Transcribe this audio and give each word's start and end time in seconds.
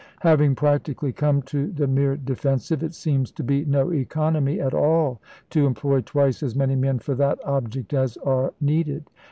Having 0.21 0.55
practically 0.55 1.13
come 1.13 1.43
to 1.43 1.67
the 1.71 1.85
mere 1.85 2.17
defensive, 2.17 2.81
it 2.81 2.95
seems 2.95 3.31
to 3.33 3.43
be 3.43 3.65
no 3.65 3.91
economy 3.93 4.59
at 4.59 4.73
all 4.73 5.21
to 5.51 5.67
employ 5.67 6.01
twice 6.01 6.41
as 6.41 6.55
many 6.55 6.75
men 6.75 6.97
for 6.97 7.13
that 7.13 7.37
object 7.45 7.93
as 7.93 8.17
are 8.17 8.51
needed. 8.59 9.07